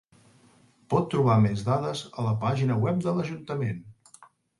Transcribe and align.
Pot 0.93 1.03
trobar 1.11 1.35
més 1.43 1.61
dades 1.67 2.01
a 2.21 2.25
la 2.29 2.31
pàgina 2.45 2.79
web 2.87 3.05
de 3.05 3.13
l'Ajuntament. 3.19 3.85